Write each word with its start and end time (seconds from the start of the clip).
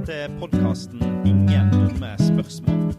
Dette 0.00 0.14
er 0.16 0.30
podkasten 0.40 1.00
'Ingen 1.28 1.66
dumme 1.72 2.14
spørsmål'. 2.16 2.94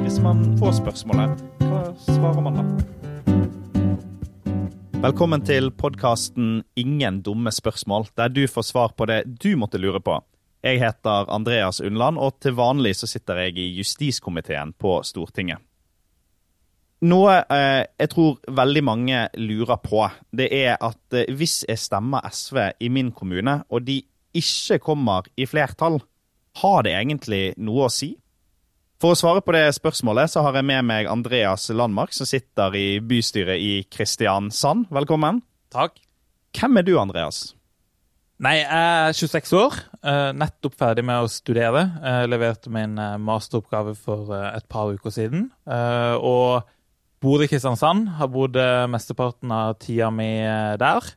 Hvis 0.00 0.20
man 0.24 0.38
får 0.56 0.72
spørsmålet, 0.78 1.42
hva 1.60 1.80
svarer 2.00 2.40
man 2.40 2.54
da? 2.56 2.62
Velkommen 5.02 5.44
til 5.44 5.70
podkasten 5.70 6.64
'Ingen 6.76 7.20
dumme 7.22 7.52
spørsmål', 7.52 8.08
der 8.16 8.28
du 8.28 8.46
får 8.46 8.62
svar 8.62 8.94
på 8.96 9.04
det 9.04 9.38
du 9.44 9.56
måtte 9.56 9.78
lure 9.78 10.00
på. 10.00 10.24
Jeg 10.64 10.78
heter 10.80 11.28
Andreas 11.28 11.80
Undland, 11.80 12.18
og 12.18 12.40
til 12.40 12.52
vanlig 12.52 12.96
så 12.96 13.06
sitter 13.06 13.34
jeg 13.34 13.58
i 13.58 13.76
justiskomiteen 13.76 14.72
på 14.72 15.02
Stortinget. 15.04 15.58
Noe 17.02 17.34
eh, 17.50 17.84
jeg 17.98 18.08
tror 18.08 18.36
veldig 18.48 18.84
mange 18.84 19.28
lurer 19.34 19.76
på, 19.76 20.08
det 20.32 20.48
er 20.54 20.76
at 20.80 21.12
eh, 21.12 21.34
hvis 21.34 21.64
jeg 21.68 21.78
stemmer 21.78 22.20
SV 22.30 22.56
i 22.80 22.88
min 22.88 23.12
kommune, 23.12 23.64
og 23.68 23.86
de 23.86 24.02
ikke 24.36 24.78
kommer 24.82 25.28
i 25.36 25.46
flertall, 25.48 26.00
har 26.62 26.82
det 26.84 26.92
egentlig 26.98 27.44
noe 27.60 27.86
å 27.86 27.92
si? 27.92 28.12
For 29.02 29.14
å 29.14 29.18
svare 29.18 29.42
på 29.42 29.54
det 29.56 29.64
spørsmålet 29.74 30.30
så 30.30 30.44
har 30.46 30.54
jeg 30.58 30.68
med 30.68 30.84
meg 30.86 31.08
Andreas 31.10 31.64
Landmark, 31.74 32.12
som 32.14 32.28
sitter 32.28 32.74
i 32.78 32.86
bystyret 33.02 33.58
i 33.58 33.72
Kristiansand. 33.90 34.86
Velkommen. 34.94 35.40
Takk. 35.74 35.96
Hvem 36.54 36.78
er 36.78 36.86
du, 36.86 36.92
Andreas? 37.00 37.40
Nei, 38.42 38.56
jeg 38.60 38.68
er 38.68 39.14
26 39.16 39.52
år. 39.58 39.74
eh, 40.02 40.30
Nettopp 40.34 40.74
ferdig 40.78 41.04
med 41.06 41.24
å 41.24 41.30
studere. 41.30 41.82
Jeg 42.02 42.30
leverte 42.30 42.70
min 42.74 42.94
eh, 42.98 43.16
masteroppgave 43.22 43.94
for 43.98 44.30
eh, 44.34 44.48
et 44.58 44.68
par 44.70 44.90
uker 44.94 45.14
siden. 45.14 45.48
Og 45.66 46.62
bor 47.22 47.42
i 47.42 47.48
Kristiansand. 47.50 48.08
Har 48.18 48.30
bodd 48.34 48.58
mesteparten 48.90 49.50
av 49.54 49.76
tida 49.82 50.10
mi 50.14 50.30
der. 50.78 51.12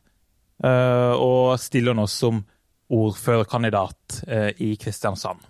Og 1.18 1.58
stiller 1.60 1.96
nå 1.98 2.06
som 2.08 2.44
ordførerkandidat 2.92 4.22
eh, 4.28 4.50
i 4.62 4.74
Kristiansand. 4.80 5.42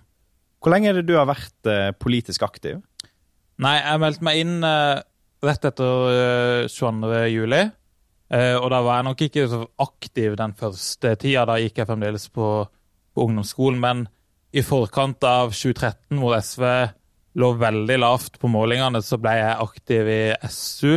Hvor 0.57 0.73
lenge 0.73 0.89
er 0.89 0.99
det 0.99 1.07
du 1.09 1.15
har 1.17 1.27
vært 1.29 1.69
eh, 1.69 1.91
politisk 1.97 2.45
aktiv? 2.47 2.81
Nei, 3.61 3.77
jeg 3.81 4.01
meldte 4.01 4.25
meg 4.25 4.39
inn 4.41 4.55
eh, 4.65 4.99
rett 5.45 5.67
etter 5.69 6.11
eh, 6.11 6.69
22. 6.69 7.21
juli. 7.33 7.63
Eh, 8.27 8.55
og 8.57 8.67
da 8.73 8.81
var 8.85 8.99
jeg 8.99 9.07
nok 9.07 9.23
ikke 9.27 9.47
så 9.49 9.63
aktiv 9.81 10.37
den 10.37 10.53
første 10.57 11.13
tida. 11.21 11.45
Da 11.49 11.57
gikk 11.61 11.81
jeg 11.81 11.89
fremdeles 11.89 12.27
på, 12.33 12.51
på 13.13 13.25
ungdomsskolen. 13.27 13.81
Men 13.81 14.05
i 14.53 14.63
forkant 14.65 15.25
av 15.27 15.53
2013, 15.53 16.19
hvor 16.21 16.37
SV 16.37 16.67
lå 17.37 17.51
veldig 17.61 17.97
lavt 18.01 18.39
på 18.41 18.49
målingene, 18.49 19.01
så 19.05 19.19
ble 19.21 19.35
jeg 19.37 19.57
aktiv 19.61 20.07
i 20.09 20.21
SU 20.49 20.95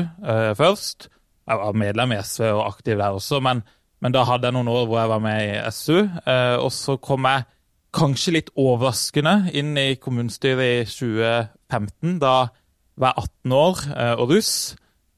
først. 0.57 1.11
Jeg 1.51 1.61
var 1.61 1.77
medlem 1.77 2.15
i 2.15 2.21
SV 2.25 2.47
og 2.55 2.63
aktiv 2.65 2.97
der 2.97 3.19
også, 3.19 3.43
men, 3.45 3.61
men 4.01 4.15
da 4.17 4.25
hadde 4.25 4.49
jeg 4.49 4.57
noen 4.57 4.71
år 4.73 4.87
hvor 4.89 5.01
jeg 5.03 5.13
var 5.13 5.23
med 5.23 5.41
i 5.45 5.57
SU. 5.77 5.99
Eh, 6.01 6.57
og 6.57 6.71
så 6.73 6.97
kom 7.03 7.29
jeg 7.29 7.45
kanskje 7.97 8.35
litt 8.39 8.53
overraskende 8.59 9.51
inn 9.57 9.75
i 9.77 9.99
kommunestyret 10.01 10.63
i 10.65 10.87
2015. 10.89 12.17
Da 12.23 12.37
var 13.01 13.13
jeg 13.13 13.27
18 13.45 13.57
år 13.59 13.83
eh, 13.93 14.15
og 14.15 14.33
russ. 14.33 14.55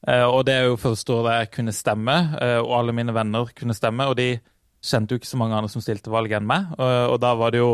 Eh, 0.03 0.25
og 0.27 0.43
det 0.49 0.57
er 0.57 0.67
jo 0.67 0.81
første 0.81 1.15
året 1.15 1.37
jeg 1.37 1.53
kunne 1.53 1.75
stemme, 1.75 2.17
og 2.59 2.73
alle 2.81 2.95
mine 2.95 3.15
venner 3.15 3.55
kunne 3.55 3.77
stemme. 3.77 4.09
Og 4.11 4.19
de 4.19 4.33
kjente 4.83 5.15
jo 5.15 5.21
ikke 5.21 5.31
så 5.31 5.39
mange 5.39 5.55
andre 5.55 5.71
som 5.71 5.83
stilte 5.83 6.11
valg 6.11 6.35
enn 6.35 6.47
meg. 6.47 6.75
Og, 6.75 7.15
da 7.23 7.33
var 7.39 7.55
det 7.55 7.63
jo 7.63 7.73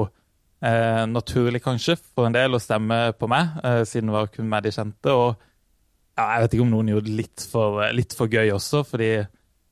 naturlig, 1.10 1.62
kanskje, 1.64 1.96
for 1.98 2.28
en 2.28 2.36
del 2.36 2.54
å 2.54 2.60
stemme 2.60 3.14
på 3.16 3.30
meg, 3.32 3.54
siden 3.88 4.12
det 4.12 4.16
var 4.18 4.28
kun 4.34 4.50
meg 4.52 4.66
de 4.66 4.73
kjente. 4.76 5.14
Og 5.16 5.40
ja, 6.20 6.26
jeg 6.36 6.44
vet 6.44 6.56
ikke 6.58 6.66
om 6.66 6.73
noen 6.73 6.92
gjorde 6.92 7.08
det 7.08 7.16
litt 7.16 7.46
for, 7.48 7.80
litt 7.96 8.14
for 8.14 8.30
gøy 8.30 8.52
også, 8.58 8.84
fordi 8.86 9.14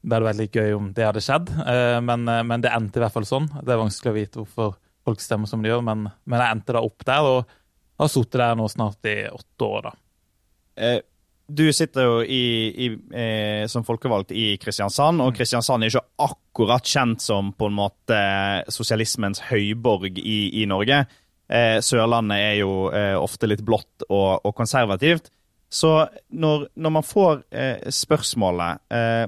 det 0.01 0.13
hadde 0.13 0.27
vært 0.29 0.41
litt 0.41 0.57
gøy 0.57 0.75
om 0.77 0.89
det 0.95 1.05
hadde 1.07 1.23
skjedd. 1.23 1.51
Eh, 1.63 1.99
men, 2.05 2.27
eh, 2.31 2.43
men 2.47 2.63
det 2.63 2.73
endte 2.73 3.01
i 3.01 3.03
hvert 3.03 3.15
fall 3.15 3.27
sånn. 3.27 3.49
Det 3.59 3.73
er 3.73 3.81
vanskelig 3.81 4.13
å 4.13 4.17
vite 4.17 4.41
hvorfor 4.41 4.75
folk 5.07 5.23
stemmer 5.23 5.49
som 5.49 5.63
de 5.63 5.71
gjør, 5.71 5.83
men, 5.87 6.07
men 6.27 6.43
jeg 6.43 6.57
endte 6.57 6.75
da 6.75 6.83
opp 6.83 7.05
der, 7.07 7.27
og 7.27 7.53
har 7.97 8.09
sittet 8.11 8.41
der 8.41 8.57
nå 8.59 8.67
snart 8.71 9.07
i 9.09 9.19
åtte 9.31 9.69
år, 9.69 9.87
da. 9.87 9.93
Eh, 10.77 10.99
du 11.47 11.63
sitter 11.71 12.03
jo 12.03 12.15
i, 12.23 12.43
i, 12.75 12.87
eh, 13.15 13.67
som 13.71 13.85
folkevalgt 13.87 14.33
i 14.35 14.49
Kristiansand, 14.59 15.23
og 15.23 15.31
Kristiansand 15.37 15.85
er 15.85 15.93
ikke 15.93 16.25
akkurat 16.27 16.91
kjent 16.91 17.23
som 17.23 17.53
på 17.55 17.69
en 17.69 17.77
måte 17.77 18.19
sosialismens 18.73 19.45
høyborg 19.47 20.19
i, 20.19 20.39
i 20.61 20.65
Norge. 20.67 21.05
Eh, 21.47 21.77
Sørlandet 21.79 22.43
er 22.49 22.57
jo 22.59 22.89
eh, 22.91 23.15
ofte 23.15 23.47
litt 23.47 23.63
blått 23.63 24.03
og, 24.09 24.43
og 24.43 24.55
konservativt. 24.57 25.31
Så 25.71 25.93
når, 26.35 26.67
når 26.75 26.95
man 26.99 27.07
får 27.07 27.41
eh, 27.55 27.87
spørsmålet 27.95 28.83
eh, 28.91 29.23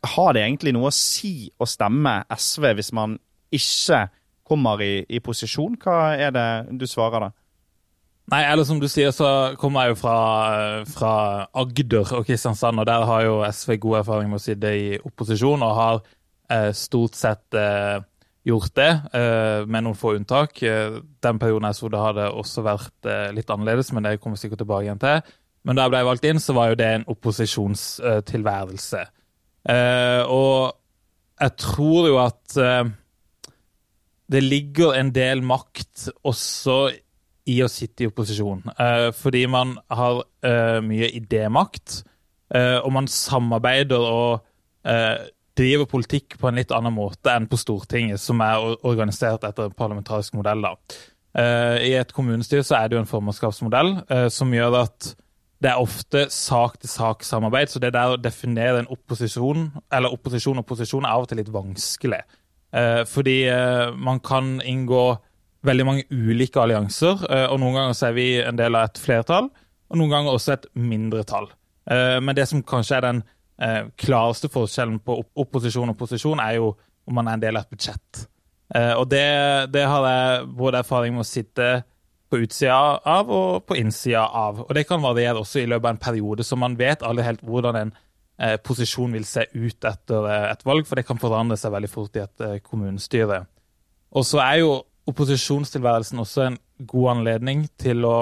Har 0.00 0.32
det 0.32 0.44
egentlig 0.46 0.72
noe 0.76 0.88
å 0.88 0.94
si 0.94 1.50
å 1.60 1.68
stemme 1.68 2.22
SV 2.32 2.70
hvis 2.78 2.92
man 2.96 3.18
ikke 3.52 4.06
kommer 4.46 4.80
i, 4.82 5.04
i 5.08 5.20
posisjon? 5.22 5.76
Hva 5.80 6.14
er 6.16 6.32
det 6.34 6.48
du 6.80 6.86
svarer 6.88 7.26
da? 7.26 7.30
Nei, 8.30 8.44
eller 8.46 8.62
som 8.66 8.78
du 8.78 8.86
sier, 8.86 9.10
så 9.10 9.56
kommer 9.58 9.88
jeg 9.88 9.96
jo 9.96 10.00
fra, 10.04 10.16
fra 10.86 11.14
Agder 11.58 12.12
og 12.14 12.28
Kristiansand, 12.28 12.78
og 12.78 12.86
der 12.86 13.02
har 13.08 13.24
jo 13.26 13.40
SV 13.42 13.74
god 13.82 14.04
erfaring 14.04 14.30
med 14.30 14.38
å 14.38 14.44
sitte 14.44 14.70
i 14.70 14.92
opposisjon, 15.02 15.64
og 15.66 15.74
har 15.74 15.98
eh, 16.54 16.70
stort 16.78 17.18
sett 17.18 17.58
eh, 17.58 17.98
gjort 18.46 18.74
det, 18.78 18.90
eh, 19.18 19.66
med 19.66 19.82
noen 19.82 19.98
få 19.98 20.14
unntak. 20.20 20.62
Eh, 20.62 21.00
den 21.26 21.42
perioden 21.42 21.66
jeg 21.68 21.80
så 21.80 21.90
det, 21.90 22.04
hadde 22.04 22.28
også 22.30 22.64
vært 22.66 23.10
eh, 23.10 23.32
litt 23.34 23.50
annerledes, 23.50 23.90
men 23.92 24.06
det 24.06 24.20
kommer 24.20 24.38
vi 24.38 24.46
sikkert 24.46 24.62
tilbake 24.62 24.86
igjen 24.86 25.02
til. 25.02 25.34
Men 25.66 25.76
da 25.76 25.88
jeg 25.88 25.94
ble 25.96 26.04
valgt 26.08 26.28
inn, 26.30 26.40
så 26.40 26.54
var 26.56 26.70
jo 26.70 26.78
det 26.78 26.90
en 27.00 27.08
opposisjonstilværelse. 27.10 29.02
Eh, 29.68 30.22
og 30.24 30.72
jeg 31.40 31.56
tror 31.60 32.08
jo 32.08 32.18
at 32.22 32.56
eh, 32.60 32.90
det 34.30 34.42
ligger 34.44 34.96
en 34.96 35.10
del 35.12 35.42
makt 35.44 36.08
også 36.24 36.78
i 37.50 37.58
å 37.64 37.70
sitte 37.72 38.04
i 38.04 38.10
opposisjon. 38.10 38.62
Eh, 38.72 39.10
fordi 39.16 39.44
man 39.50 39.74
har 39.90 40.22
mye 40.84 41.08
idémakt, 41.16 42.02
og 42.50 42.88
man 42.90 43.06
samarbeider 43.06 44.02
og 44.02 44.40
driver 45.54 45.86
politikk 45.86 46.34
på 46.40 46.48
en 46.48 46.56
litt 46.58 46.72
annen 46.74 46.96
måte 46.96 47.30
enn 47.30 47.46
på 47.46 47.58
Stortinget, 47.60 48.18
som 48.18 48.42
er 48.42 48.64
organisert 48.88 49.44
etter 49.46 49.68
en 49.68 49.76
parlamentarisk 49.78 50.34
modell. 50.34 50.64
da. 50.66 50.72
I 51.78 51.92
et 51.94 52.10
kommunestyre 52.10 52.66
så 52.66 52.80
er 52.80 52.88
det 52.88 52.98
jo 52.98 53.04
en 53.04 53.10
formannskapsmodell 53.12 53.92
som 54.34 54.50
gjør 54.56 54.80
at 54.80 55.12
det 55.60 55.68
er 55.68 55.80
ofte 55.80 56.24
sak-til-sak-samarbeid, 56.32 57.68
så 57.68 57.80
det 57.82 57.92
der 57.92 58.14
å 58.14 58.20
definere 58.20 58.80
en 58.80 58.90
opposisjon, 58.92 59.66
eller 59.92 60.14
opposisjon 60.14 60.60
og 60.62 60.66
posisjon, 60.68 61.04
er 61.04 61.12
av 61.12 61.26
og 61.26 61.30
til 61.30 61.40
litt 61.42 61.50
vanskelig. 61.52 62.20
Eh, 62.72 63.02
fordi 63.08 63.42
eh, 63.50 63.90
man 63.92 64.22
kan 64.24 64.56
inngå 64.64 65.04
veldig 65.68 65.86
mange 65.86 66.06
ulike 66.08 66.62
allianser, 66.62 67.26
eh, 67.28 67.46
og 67.52 67.60
noen 67.60 67.76
ganger 67.76 67.98
så 67.98 68.08
er 68.08 68.16
vi 68.16 68.28
en 68.40 68.56
del 68.56 68.78
av 68.78 68.88
et 68.88 69.02
flertall, 69.02 69.50
og 69.90 70.00
noen 70.00 70.14
ganger 70.14 70.38
også 70.38 70.56
et 70.56 70.66
mindretall. 70.80 71.50
Eh, 71.90 72.16
men 72.24 72.36
det 72.38 72.48
som 72.48 72.64
kanskje 72.64 72.96
er 72.96 73.06
den 73.08 73.22
eh, 73.60 73.82
klareste 74.00 74.48
forskjellen 74.52 75.00
på 75.04 75.20
opp 75.20 75.44
opposisjon 75.44 75.92
og 75.92 75.98
posisjon, 76.00 76.40
er 76.40 76.56
jo 76.60 76.72
om 77.08 77.20
man 77.20 77.28
er 77.28 77.36
en 77.36 77.44
del 77.44 77.60
av 77.60 77.66
et 77.66 77.76
budsjett. 77.76 78.24
Eh, 78.74 78.94
og 78.94 79.10
det, 79.12 79.26
det 79.74 79.84
har 79.84 80.08
jeg 80.08 80.50
både 80.56 80.80
erfaring 80.80 81.16
med 81.16 81.26
å 81.26 81.30
sitte 81.30 81.72
på 82.30 82.38
utsida 82.44 83.00
av 83.04 83.30
og 83.34 83.64
på 83.66 83.76
innsida 83.80 84.22
av. 84.22 84.62
Og 84.68 84.74
det 84.76 84.86
kan 84.88 85.02
variere 85.02 85.40
også 85.40 85.62
i 85.62 85.68
løpet 85.68 85.88
av 85.88 85.94
en 85.94 86.04
periode, 86.04 86.46
så 86.46 86.58
man 86.58 86.76
vet 86.78 87.02
aldri 87.06 87.26
helt 87.26 87.42
hvordan 87.46 87.78
en 87.80 87.92
eh, 88.40 88.56
posisjon 88.62 89.16
vil 89.16 89.26
se 89.26 89.46
ut 89.54 89.88
etter 89.90 90.28
eh, 90.30 90.46
et 90.52 90.66
valg, 90.66 90.86
for 90.86 90.98
det 90.98 91.06
kan 91.08 91.20
forandre 91.20 91.58
seg 91.60 91.74
veldig 91.74 91.90
fort 91.90 92.18
i 92.18 92.24
et 92.24 92.44
eh, 92.46 92.58
kommunestyre. 92.62 93.42
Og 94.14 94.26
så 94.26 94.42
er 94.44 94.60
jo 94.62 94.76
opposisjonstilværelsen 95.10 96.22
også 96.22 96.44
en 96.46 96.60
god 96.86 97.10
anledning 97.16 97.64
til 97.80 98.06
å 98.06 98.16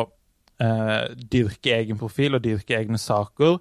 eh, 0.62 1.12
dyrke 1.18 1.76
egen 1.76 2.00
profil 2.00 2.38
og 2.38 2.44
dyrke 2.47 2.78
egne 2.78 3.00
saker, 3.00 3.60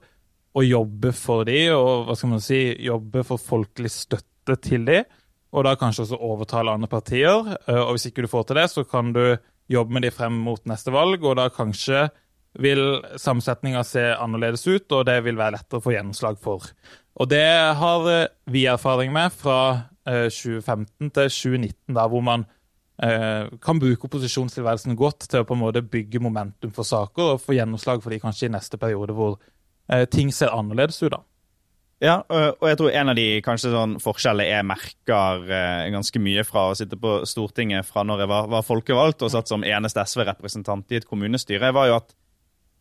og 0.58 0.66
jobbe 0.66 1.12
for 1.14 1.44
de, 1.46 1.60
og 1.76 2.08
hva 2.08 2.16
skal 2.18 2.32
man 2.32 2.42
si, 2.42 2.62
jobbe 2.82 3.22
for 3.28 3.42
folkelig 3.42 3.92
støtte 3.94 4.56
til 4.64 4.88
de, 4.88 5.04
og 5.54 5.68
da 5.68 5.76
kanskje 5.80 6.06
også 6.06 6.18
overtale 6.24 6.74
andre 6.74 6.90
partier. 6.90 7.46
Og 7.72 7.92
hvis 7.94 8.08
ikke 8.10 8.26
du 8.26 8.30
får 8.32 8.48
til 8.50 8.58
det, 8.60 8.66
så 8.72 8.84
kan 8.88 9.14
du 9.16 9.38
jobbe 9.72 9.98
med 9.98 10.08
de 10.08 10.14
frem 10.14 10.36
mot 10.46 10.64
neste 10.70 10.94
valg, 10.94 11.24
og 11.24 11.38
da 11.40 11.50
kanskje 11.54 12.08
vil 12.58 12.82
sammensetninga 13.20 13.84
se 13.86 14.04
annerledes 14.16 14.66
ut, 14.68 14.92
og 14.92 15.06
det 15.10 15.20
vil 15.26 15.38
være 15.38 15.58
lettere 15.58 15.82
å 15.82 15.86
få 15.86 15.94
gjennomslag 15.94 16.40
for. 16.42 16.66
Og 17.18 17.30
det 17.30 17.46
har 17.80 18.10
eh, 18.12 18.30
vi 18.50 18.66
erfaring 18.70 19.14
med 19.14 19.34
fra 19.34 19.60
eh, 20.08 20.28
2015 20.34 21.12
til 21.12 21.30
2019, 21.30 21.98
da, 21.98 22.08
hvor 22.10 22.24
man 22.26 22.46
eh, 23.04 23.50
kan 23.64 23.82
bruke 23.82 24.10
opposisjonstilværelsen 24.10 24.98
godt 24.98 25.28
til 25.30 25.44
å 25.44 25.48
på 25.48 25.58
en 25.58 25.64
måte 25.66 25.86
bygge 25.86 26.22
momentum 26.24 26.74
for 26.74 26.88
saker 26.88 27.36
og 27.36 27.44
få 27.44 27.58
gjennomslag 27.58 28.02
for 28.04 28.14
de 28.14 28.22
kanskje 28.24 28.50
i 28.50 28.56
neste 28.58 28.80
periode 28.82 29.16
hvor 29.18 29.38
eh, 29.92 30.06
ting 30.10 30.34
ser 30.34 30.54
annerledes 30.56 31.02
ut. 31.04 31.12
da. 31.14 31.22
Ja, 32.04 32.20
og 32.30 32.60
og 32.62 32.68
jeg 32.70 32.78
tror 32.78 32.94
en 32.94 33.10
av 33.10 33.18
de 33.18 33.26
kanskje 33.42 33.72
sånn 33.74 33.96
forskjellene 34.02 34.52
jeg 34.52 34.66
merker 34.70 35.48
eh, 35.50 35.88
ganske 35.96 36.22
mye 36.22 36.44
fra 36.46 36.68
å 36.70 36.76
sitte 36.78 37.00
på 37.02 37.24
Stortinget 37.26 37.88
fra 37.90 38.04
når 38.06 38.22
jeg 38.22 38.30
var, 38.30 38.50
var 38.54 38.68
folkevalgt 38.68 39.26
og 39.26 39.34
satt 39.34 39.50
som 39.50 39.66
eneste 39.66 40.04
SV-representant 40.06 40.94
i 40.94 41.00
et 41.00 41.10
kommunestyre, 41.10 41.74
var 41.74 41.90
jo 41.90 41.98
at 41.98 42.14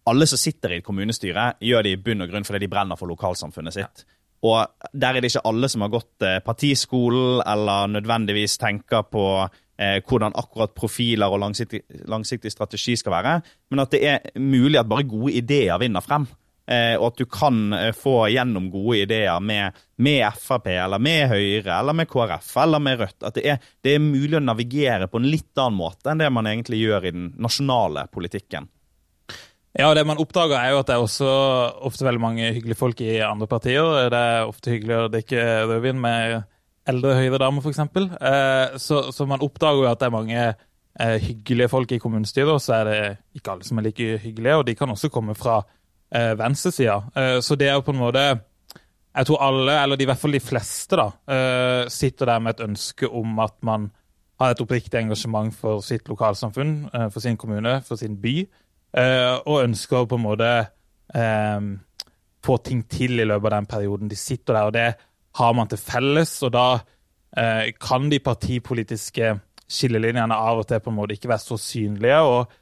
alle 0.07 0.29
som 0.29 0.39
sitter 0.39 0.75
i 0.75 0.79
et 0.81 0.87
kommunestyre, 0.87 1.55
gjør 1.65 1.87
det 1.87 1.97
i 1.97 2.03
bunn 2.03 2.23
og 2.23 2.31
grunn 2.31 2.47
fordi 2.47 2.63
de 2.67 2.71
brenner 2.71 3.01
for 3.01 3.11
lokalsamfunnet 3.11 3.75
sitt. 3.75 4.05
Og 4.45 4.69
der 4.93 5.17
er 5.17 5.25
det 5.25 5.33
ikke 5.33 5.47
alle 5.49 5.69
som 5.73 5.83
har 5.87 5.95
gått 5.97 6.27
eh, 6.27 6.39
partiskolen, 6.45 7.41
eller 7.41 7.89
nødvendigvis 7.97 8.59
tenker 8.61 9.07
på 9.09 9.27
eh, 9.43 10.03
hvordan 10.05 10.37
akkurat 10.37 10.77
profiler 10.77 11.33
og 11.33 11.41
langsiktig, 11.41 11.87
langsiktig, 12.05 12.53
strategi 12.53 12.99
skal 13.01 13.17
være, 13.17 13.39
men 13.73 13.83
at 13.83 13.97
det 13.97 14.03
er 14.05 14.29
mulig 14.39 14.79
at 14.81 14.91
bare 14.93 15.09
gode 15.09 15.33
ideer 15.41 15.81
vinner 15.81 16.05
frem. 16.05 16.29
Eh, 16.67 16.97
og 16.99 17.13
at 17.13 17.21
du 17.21 17.29
kan 17.31 17.73
eh, 17.77 17.93
få 17.95 18.25
gjennom 18.35 18.71
gode 18.73 19.05
ideer 19.05 19.43
med, 19.43 19.77
med, 20.03 20.25
Frp, 20.43 20.67
eller 20.73 20.99
med 21.03 21.29
Høyre, 21.31 21.77
eller 21.77 21.95
med 21.95 22.09
KrF, 22.11 22.49
eller 22.65 22.83
med 22.83 23.03
Rødt. 23.05 23.21
At 23.23 23.39
det 23.39 23.45
er, 23.53 23.69
det 23.87 23.95
er 23.95 24.03
mulig 24.03 24.41
å 24.41 24.43
navigere 24.43 25.07
på 25.11 25.23
en 25.23 25.29
litt 25.31 25.55
annen 25.55 25.79
måte 25.79 26.11
enn 26.11 26.25
det 26.25 26.33
man 26.35 26.49
egentlig 26.51 26.83
gjør 26.83 27.07
i 27.07 27.15
den 27.15 27.29
nasjonale 27.39 28.09
politikken. 28.11 28.67
Ja, 29.77 29.91
det 29.95 30.07
man 30.09 30.19
oppdager 30.19 30.57
er 30.57 30.73
jo 30.73 30.81
at 30.81 30.89
det 30.89 30.97
er 30.97 31.05
også 31.05 31.31
ofte 31.85 32.07
veldig 32.07 32.23
mange 32.23 32.49
hyggelige 32.49 32.81
folk 32.81 33.01
i 33.05 33.19
andre 33.21 33.49
partier. 33.51 34.09
Det 34.11 34.21
er 34.33 34.49
ofte 34.49 34.73
hyggelig 34.73 34.97
å 34.97 35.11
drikke 35.13 35.43
rødvin 35.69 36.01
med 36.01 36.39
eldre 36.89 37.17
høyre 37.19 37.41
damer, 37.43 37.63
f.eks. 37.63 37.83
Eh, 37.85 38.79
så, 38.81 39.03
så 39.13 39.27
man 39.29 39.45
oppdager 39.45 39.85
jo 39.85 39.91
at 39.91 40.01
det 40.01 40.09
er 40.09 40.15
mange 40.15 40.41
eh, 40.43 41.17
hyggelige 41.23 41.71
folk 41.71 41.93
i 41.93 42.01
kommunestyret, 42.03 42.55
og 42.55 42.63
så 42.63 42.79
er 42.81 42.91
det 42.91 43.01
ikke 43.37 43.55
alle 43.55 43.69
som 43.69 43.79
er 43.79 43.89
like 43.91 44.21
hyggelige, 44.25 44.57
og 44.57 44.67
de 44.69 44.77
kan 44.79 44.95
også 44.95 45.13
komme 45.13 45.37
fra 45.39 45.61
eh, 46.17 46.35
venstresida. 46.39 46.97
Eh, 47.15 47.39
så 47.41 47.57
det 47.57 47.69
er 47.69 47.77
jo 47.79 47.87
på 47.87 47.95
en 47.95 48.05
måte 48.05 48.27
Jeg 49.17 49.27
tror 49.27 49.41
alle, 49.41 49.73
eller 49.83 50.01
i 50.01 50.05
hvert 50.05 50.21
fall 50.21 50.35
de 50.37 50.43
fleste, 50.45 50.97
da, 51.01 51.07
eh, 51.33 51.89
sitter 51.89 52.27
der 52.27 52.39
med 52.39 52.53
et 52.53 52.67
ønske 52.67 53.09
om 53.09 53.39
at 53.41 53.55
man 53.65 53.91
har 54.39 54.51
et 54.53 54.61
oppriktig 54.61 54.99
engasjement 55.01 55.55
for 55.57 55.81
sitt 55.81 56.09
lokalsamfunn, 56.09 56.91
eh, 56.93 57.09
for 57.09 57.21
sin 57.21 57.37
kommune, 57.37 57.81
for 57.81 57.97
sin 57.97 58.21
by. 58.21 58.47
Uh, 58.97 59.43
og 59.45 59.65
ønsker 59.65 59.97
å 59.99 60.07
på 60.09 60.17
en 60.17 60.23
måte 60.23 60.51
um, 61.13 61.81
få 62.45 62.55
ting 62.65 62.85
til 62.89 63.21
i 63.21 63.25
løpet 63.25 63.51
av 63.51 63.57
den 63.59 63.67
perioden 63.67 64.09
de 64.09 64.17
sitter 64.17 64.55
der. 64.55 64.63
og 64.63 64.73
Det 64.73 64.95
har 65.37 65.53
man 65.53 65.69
til 65.69 65.79
felles, 65.79 66.43
og 66.43 66.53
da 66.53 66.79
kan 67.81 68.09
de 68.09 68.19
partipolitiske 68.25 69.35
skillelinjene 69.69 70.33
av 70.33 70.63
og 70.63 70.69
til 70.69 70.81
på 70.81 70.89
en 70.89 70.97
måte 70.97 71.13
ikke 71.13 71.29
være 71.29 71.45
så 71.45 71.59
synlige. 71.61 72.21
og 72.21 72.53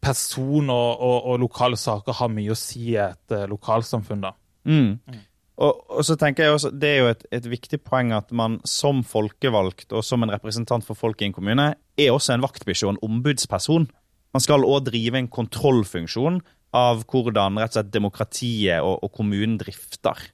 Person 0.00 0.70
og, 0.72 1.00
og, 1.00 1.16
og, 1.28 1.40
lokale 1.42 1.76
saker 1.76 2.16
har 2.16 2.30
mye 2.32 2.54
å 2.54 2.58
si 2.58 2.94
i 2.94 3.00
et 3.02 3.34
lokalsamfunn. 3.50 4.22
da. 4.24 4.32
Mm. 4.64 4.96
Mm. 5.04 5.20
Og, 5.60 5.82
og, 5.92 6.00
så 6.08 6.16
tenker 6.16 6.46
jeg 6.46 6.56
også, 6.56 6.70
Det 6.72 6.88
er 6.88 6.98
jo 7.02 7.10
et, 7.12 7.26
et, 7.36 7.46
viktig 7.52 7.82
poeng 7.84 8.14
at 8.16 8.32
man 8.32 8.58
som 8.64 9.02
folkevalgt 9.04 9.92
og 9.92 10.04
som 10.06 10.24
en 10.24 10.32
representant 10.32 10.86
for 10.86 10.96
folk 10.96 11.20
i 11.20 11.28
en 11.28 11.36
kommune 11.36 11.74
er 11.76 12.12
også 12.14 12.34
en 12.34 12.44
vaktbikkje 12.44 12.88
og 12.88 12.94
en 12.94 13.04
ombudsperson. 13.10 13.90
Man 14.32 14.44
skal 14.44 14.64
òg 14.64 14.88
drive 14.88 15.20
en 15.20 15.28
kontrollfunksjon 15.28 16.40
av 16.76 17.04
hvordan 17.10 17.58
rett 17.58 17.74
og 17.74 17.80
slett 17.80 17.92
demokratiet 17.92 18.84
og, 18.84 19.02
og 19.04 19.12
kommunen 19.12 19.58
drifter. 19.60 20.30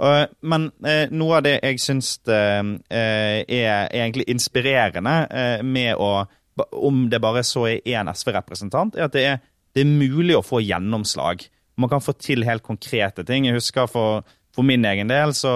Uh, 0.00 0.24
men 0.40 0.70
uh, 0.86 1.10
noe 1.12 1.36
av 1.36 1.44
det 1.44 1.58
jeg 1.58 1.80
syns 1.82 2.14
uh, 2.30 2.64
er, 2.88 3.42
er, 3.44 3.90
egentlig 3.92 4.24
inspirerende 4.32 5.60
med 5.66 6.00
å 6.00 6.24
Om 6.72 7.06
det 7.12 7.22
bare 7.22 7.44
så 7.46 7.66
er 7.70 7.86
én 7.88 8.10
SV-representant, 8.12 8.96
er 8.96 9.08
at 9.08 9.16
det 9.16 9.24
er, 9.26 9.40
det 9.74 9.84
er, 9.84 9.90
mulig 9.90 10.36
å 10.38 10.44
få 10.44 10.62
gjennomslag. 10.64 11.46
Man 11.80 11.90
kan 11.92 12.02
få 12.04 12.14
til 12.18 12.44
helt 12.48 12.64
konkrete 12.66 13.24
ting. 13.26 13.46
Jeg 13.46 13.58
husker 13.58 13.88
for, 13.90 14.24
for 14.54 14.66
min 14.66 14.84
egen 14.84 15.10
del 15.10 15.34
så 15.36 15.52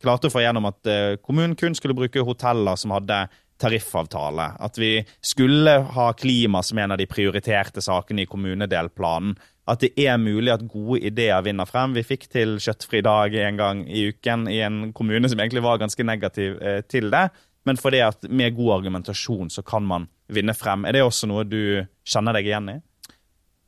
klarte 0.00 0.28
jeg 0.28 0.34
å 0.34 0.36
få 0.36 0.44
gjennom 0.44 0.70
at 0.70 0.92
kommunen 1.26 1.56
kun 1.58 1.76
skulle 1.76 1.96
bruke 1.98 2.24
hoteller 2.24 2.78
som 2.80 2.94
hadde 2.94 3.26
tariffavtale. 3.60 4.50
At 4.60 4.78
vi 4.78 5.04
skulle 5.20 5.78
ha 5.96 6.12
klima 6.12 6.62
som 6.62 6.78
en 6.78 6.94
av 6.94 7.00
de 7.00 7.08
prioriterte 7.08 7.82
sakene 7.84 8.24
i 8.24 8.30
kommunedelplanen. 8.30 9.36
At 9.66 9.82
det 9.82 9.96
er 9.98 10.18
mulig 10.22 10.52
at 10.52 10.66
gode 10.70 11.00
ideer 11.08 11.42
vinner 11.42 11.66
frem. 11.66 11.96
Vi 11.96 12.04
fikk 12.06 12.28
til 12.30 12.56
kjøttfri 12.62 13.02
dag 13.02 13.34
en 13.48 13.58
gang 13.58 13.82
i 13.88 14.06
uken 14.12 14.46
i 14.52 14.60
en 14.62 14.92
kommune 14.94 15.28
som 15.30 15.40
egentlig 15.42 15.64
var 15.64 15.80
ganske 15.82 16.06
negativ 16.06 16.60
eh, 16.62 16.82
til 16.86 17.10
det. 17.10 17.26
Men 17.66 17.78
fordi 17.80 18.00
at 18.06 18.28
med 18.30 18.54
god 18.56 18.78
argumentasjon 18.78 19.50
så 19.50 19.64
kan 19.66 19.86
man 19.86 20.06
vinne 20.32 20.54
frem. 20.54 20.86
Er 20.86 20.96
det 20.96 21.06
også 21.06 21.28
noe 21.30 21.46
du 21.46 21.82
kjenner 22.06 22.36
deg 22.36 22.48
igjen 22.48 22.70
i? 22.76 22.76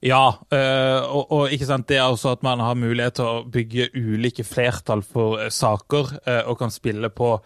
Ja, 0.07 0.31
øh, 0.55 1.01
og, 1.11 1.33
og, 1.33 1.53
ikke 1.53 1.67
sant, 1.67 1.89
det 1.91 1.99
er 1.99 2.07
også 2.07 2.37
at 2.37 2.45
man 2.47 2.61
har 2.63 2.79
mulighet 2.79 3.19
til 3.19 3.27
å 3.27 3.47
bygge 3.51 3.89
ulike 3.99 4.45
flertall 4.47 5.03
for 5.03 5.41
øh, 5.43 5.51
saker, 5.51 6.13
øh, 6.23 6.43
og 6.53 6.59
kan 6.61 6.75
spille 6.75 7.13
på 7.15 7.37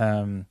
um, 0.00 0.42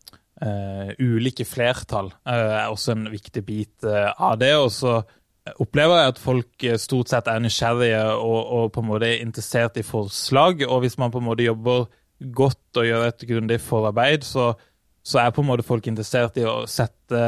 Uh, 0.44 0.90
ulike 1.00 1.46
flertall 1.48 2.10
er 2.28 2.66
også 2.68 2.92
en 2.92 3.06
viktig 3.08 3.44
bit 3.48 3.86
av 3.86 4.34
det. 4.42 4.50
Og 4.60 4.74
så 4.76 4.98
opplever 5.62 6.02
jeg 6.02 6.12
at 6.12 6.20
folk 6.20 6.66
stort 6.82 7.14
sett 7.14 7.30
er 7.32 7.40
nysgjerrige 7.40 8.02
og, 8.18 8.40
og, 8.42 8.66
på 8.74 8.82
en 8.82 8.90
måte 8.90 9.08
er 9.08 9.22
interessert 9.24 9.78
i 9.80 9.86
forslag. 9.88 10.66
Og 10.68 10.82
hvis 10.84 10.98
man 11.00 11.14
på 11.14 11.22
en 11.22 11.28
måte 11.30 11.46
jobber 11.46 11.86
godt 12.36 12.82
og 12.82 12.90
gjør 12.90 13.06
et 13.08 13.24
grundig 13.30 13.62
forarbeid, 13.64 14.28
så, 14.28 14.50
så, 15.04 15.20
er 15.20 15.34
på 15.36 15.44
en 15.44 15.50
måte 15.50 15.66
folk 15.68 15.88
interessert 15.90 16.38
i 16.40 16.46
å 16.48 16.64
sette, 16.70 17.24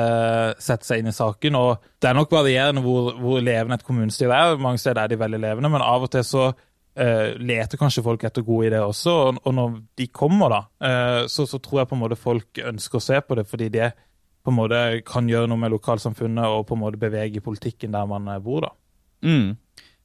sette, 0.63 0.87
seg 0.87 1.01
inn 1.01 1.11
i 1.11 1.15
saken. 1.15 1.57
Og 1.59 1.89
det 1.99 2.07
er 2.09 2.15
nok 2.15 2.31
varierende 2.31 2.83
hvor, 2.85 3.11
hvor 3.19 3.43
levende 3.43 3.75
et 3.79 3.83
kommunestyre 3.85 4.37
er. 4.37 4.61
Mange 4.63 4.79
steder 4.79 5.03
er 5.03 5.11
de 5.11 5.19
veldig 5.19 5.41
levende, 5.43 5.71
men 5.73 5.83
av 5.83 6.07
og 6.07 6.13
til 6.13 6.23
så 6.23 6.45
uh, 6.53 7.27
leter 7.35 7.81
kanskje 7.81 8.05
folk 8.05 8.23
etter 8.27 8.45
gode 8.47 8.69
ideer 8.69 8.87
også. 8.87 9.17
Og, 9.25 9.41
og 9.43 9.57
når 9.59 9.75
de 9.99 10.07
kommer, 10.07 10.55
da, 10.55 10.61
uh, 10.87 11.21
så, 11.31 11.47
så, 11.49 11.59
tror 11.59 11.83
jeg 11.83 11.91
på 11.91 11.99
en 11.99 12.03
måte 12.05 12.19
folk 12.19 12.63
ønsker 12.71 13.01
å 13.01 13.05
se 13.09 13.19
på 13.21 13.39
det, 13.39 13.47
fordi 13.51 13.69
det 13.75 13.91
på 14.45 14.53
en 14.53 14.59
måte 14.59 14.81
kan 15.07 15.27
gjøre 15.29 15.49
noe 15.49 15.59
med 15.59 15.73
lokalsamfunnet 15.73 16.53
og 16.53 16.67
på 16.69 16.77
en 16.77 16.83
måte 16.83 17.01
bevege 17.01 17.41
politikken 17.41 17.95
der 17.95 18.05
man 18.09 18.27
eh, 18.29 18.41
bor. 18.45 18.67
da. 18.67 18.75
Mm. 19.25 19.55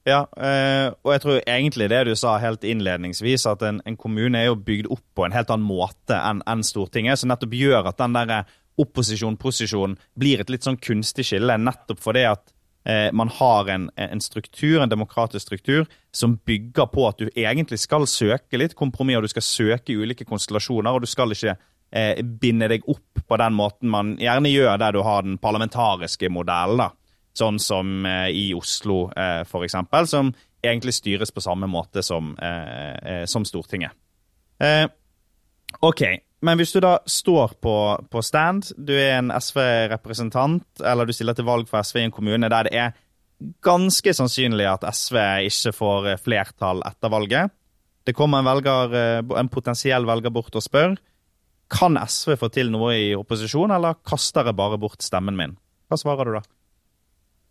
Ja, 0.09 0.23
uh, 0.25 0.95
og 1.05 1.11
jeg 1.13 1.23
tror 1.25 1.43
egentlig 1.45 1.91
det 1.93 2.05
du 2.09 2.15
sa 2.17 2.39
helt 2.41 2.65
innledningsvis, 2.65 3.45
at 3.51 3.65
en, 3.69 3.83
en, 3.85 3.99
kommune 4.01 4.39
er 4.39 4.49
jo 4.49 4.57
bygd 4.57 4.89
opp 4.89 5.05
på 5.19 5.27
en 5.27 5.35
helt 5.37 5.53
annen 5.53 5.69
måte 5.69 6.17
enn 6.17 6.41
en 6.49 6.65
Stortinget, 6.65 7.21
som 7.21 7.29
nettopp 7.29 7.53
gjør 7.59 7.91
at 7.91 8.01
den 8.01 8.17
der 8.17 8.49
opposisjon-posisjon 8.81 9.99
blir 10.17 10.41
et 10.41 10.49
litt 10.53 10.65
sånn 10.65 10.81
kunstig 10.81 11.27
skille, 11.29 11.59
nettopp 11.61 12.01
fordi 12.01 12.25
at 12.31 12.49
Eh, 12.85 13.13
man 13.13 13.29
har 13.29 13.69
en, 13.69 13.91
en, 13.95 14.21
struktur, 14.21 14.83
en 14.83 14.89
demokratisk 14.89 15.47
struktur, 15.47 15.87
som 16.13 16.37
bygger 16.37 16.87
på 16.87 17.09
at 17.09 17.19
du 17.21 17.29
egentlig 17.35 17.79
skal 17.83 18.07
søke 18.09 18.57
litt 18.57 18.75
kompromiss, 18.75 19.19
og 19.19 19.27
du 19.27 19.33
skal 19.35 19.45
søke 19.45 19.97
ulike 20.01 20.25
konstellasjoner, 20.25 20.95
og 20.97 21.05
du 21.05 21.11
skal 21.11 21.35
ikke 21.35 21.59
eh, 21.93 22.23
binde 22.25 22.71
deg 22.73 22.89
opp 22.89 23.21
på 23.29 23.41
den 23.41 23.59
måten 23.59 23.93
man 23.93 24.15
gjerne 24.21 24.53
gjør 24.53 24.81
der 24.81 24.97
du 24.97 25.03
har 25.05 25.29
den 25.29 25.37
parlamentariske 25.39 26.33
modellen. 26.33 26.87
da. 26.87 26.89
Sånn 27.37 27.61
som 27.63 28.07
eh, 28.07 28.29
i 28.35 28.47
Oslo, 28.57 29.05
eh, 29.15 29.43
f.eks., 29.47 29.77
som 30.11 30.33
egentlig 30.61 30.97
styres 30.97 31.33
på 31.33 31.43
samme 31.45 31.69
måte 31.71 32.03
som, 32.05 32.35
eh, 32.37 33.25
som 33.31 33.47
Stortinget. 33.49 33.95
OK, 35.81 36.03
men 36.45 36.59
hvis 36.61 36.75
du 36.75 36.83
da 36.85 36.99
står 37.09 37.55
på, 37.65 37.77
på 38.13 38.21
stand, 38.27 38.75
du 38.77 38.93
er 38.93 39.15
en 39.15 39.31
SV-representant, 39.33 40.83
eller 40.85 41.09
du 41.09 41.15
stiller 41.17 41.39
til 41.39 41.47
valg 41.49 41.71
for 41.71 41.81
SV 41.81 42.03
i 42.03 42.05
en 42.11 42.13
kommune 42.13 42.51
der 42.53 42.69
det 42.69 42.75
er 42.77 42.99
ganske 43.65 44.13
sannsynlig 44.13 44.67
at 44.69 44.85
SV 44.93 45.17
ikke 45.49 45.73
får 45.73 46.11
flertall 46.21 46.85
etter 46.85 47.15
valget. 47.15 47.55
Det 48.05 48.13
kommer 48.19 48.43
en, 48.43 48.51
velger, 48.51 49.23
en 49.41 49.49
potensiell 49.49 50.05
velger 50.05 50.35
bort 50.35 50.61
og 50.61 50.67
spør 50.67 50.99
kan 51.71 51.99
SV 52.03 52.35
få 52.41 52.51
til 52.53 52.73
noe 52.75 52.95
i 52.99 53.11
opposisjon, 53.17 53.71
eller 53.75 54.01
kaster 54.07 54.51
jeg 54.51 54.59
bare 54.59 54.79
bort 54.81 55.05
stemmen 55.07 55.39
min? 55.39 55.55
Hva 55.89 55.99
svarer 56.01 56.27
du 56.27 56.37
da? 56.39 56.43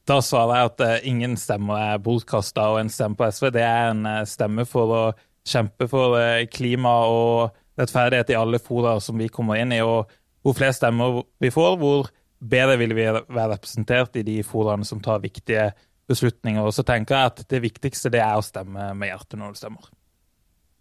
Da 0.09 0.17
svarer 0.25 0.55
jeg 0.55 0.69
at 0.71 0.81
uh, 0.81 0.95
ingen 1.05 1.35
stemmer 1.37 1.77
er 1.93 1.99
bortkasta, 2.01 2.71
og 2.73 2.79
en 2.81 2.89
stemme 2.89 3.17
på 3.19 3.27
SV 3.29 3.51
det 3.53 3.61
er 3.61 3.91
en 3.91 4.07
uh, 4.07 4.21
stemme 4.25 4.65
for 4.65 4.93
å 4.95 5.01
kjempe 5.47 5.85
for 5.91 6.15
uh, 6.17 6.45
klima 6.49 6.95
og 7.09 7.59
rettferdighet 7.79 8.33
i 8.33 8.39
alle 8.39 8.59
fora 8.63 8.95
som 9.03 9.19
vi 9.21 9.29
kommer 9.29 9.59
inn 9.61 9.75
i. 9.75 9.83
og 9.85 10.09
Hvor 10.41 10.57
flere 10.57 10.73
stemmer 10.73 11.21
vi 11.39 11.51
får, 11.53 11.77
hvor 11.77 12.09
bedre 12.39 12.79
vil 12.81 12.95
vi 12.97 13.05
være 13.05 13.51
representert 13.53 14.17
i 14.17 14.25
de 14.25 14.39
foraene 14.47 14.87
som 14.87 15.01
tar 15.03 15.21
viktige 15.21 15.69
beslutninger. 16.09 16.65
Og 16.65 16.73
så 16.73 16.83
tenker 16.87 17.15
jeg 17.15 17.31
at 17.33 17.45
det 17.53 17.61
viktigste 17.67 18.11
det 18.13 18.23
er 18.23 18.39
å 18.39 18.45
stemme 18.45 18.91
med 18.97 19.11
hjertet 19.11 19.37
når 19.39 19.53
du 19.53 19.59
stemmer. 19.59 19.91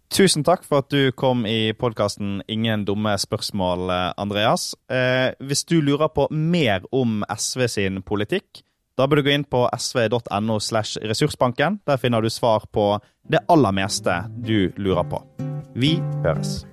Tusen 0.09 0.41
takk 0.41 0.63
for 0.65 0.81
at 0.81 0.89
du 0.89 1.11
kom 1.13 1.43
i 1.45 1.69
podkasten 1.77 2.39
Ingen 2.49 2.87
dumme 2.87 3.13
spørsmål, 3.21 3.91
Andreas. 4.17 4.71
Eh, 4.89 5.35
hvis 5.45 5.61
du 5.69 5.75
lurer 5.85 6.09
på 6.09 6.25
mer 6.33 6.87
om 6.89 7.21
SV 7.29 7.67
sin 7.69 8.01
politikk, 8.01 8.63
da 8.99 9.05
bør 9.07 9.21
du 9.21 9.23
gå 9.23 9.31
inn 9.31 9.45
på 9.47 9.61
sv.no 9.79 10.57
slash 10.59 10.99
ressursbanken. 11.07 11.77
Der 11.87 11.97
finner 11.97 12.21
du 12.21 12.29
svar 12.29 12.65
på 12.67 12.99
det 13.31 13.39
aller 13.47 13.71
meste 13.71 14.25
du 14.43 14.73
lurer 14.75 15.05
på. 15.07 15.21
Vi 15.71 15.93
høres. 16.25 16.65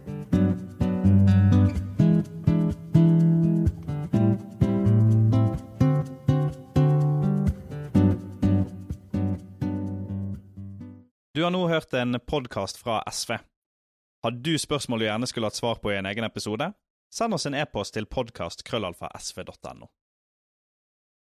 Du 11.30 11.44
har 11.44 11.52
nå 11.54 11.68
hørt 11.68 11.94
en 11.94 12.18
podkast 12.26 12.82
fra 12.82 13.04
SV. 13.06 13.36
Har 14.24 14.30
du 14.30 14.58
spørsmål 14.58 14.98
du 14.98 15.06
gjerne 15.06 15.28
skulle 15.30 15.46
hatt 15.46 15.60
svar 15.60 15.78
på 15.78 15.92
i 15.92 16.00
en 16.00 16.10
egen 16.10 16.26
episode? 16.26 16.72
Send 17.12 17.38
oss 17.38 17.46
en 17.46 17.54
e-post 17.54 17.94
til 17.94 18.10
podkastkrøllalfa.sv.no. 18.10 19.86